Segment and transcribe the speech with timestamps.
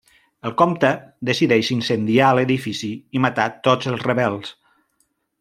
[0.49, 0.89] El comte
[1.29, 4.57] decideix incendiar l'edifici i matar tots els rebels.